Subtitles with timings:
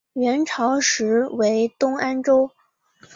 [0.13, 2.49] 元朝时为东安州。